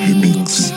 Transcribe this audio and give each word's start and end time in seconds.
Remix. 0.00 0.69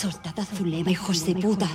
Soldado 0.00 0.46
Zulema, 0.56 0.90
hijos 0.90 1.26
de 1.26 1.34
puta. 1.34 1.68